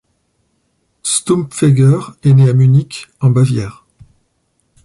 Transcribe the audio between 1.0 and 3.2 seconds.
Stumpfegger est né à Munich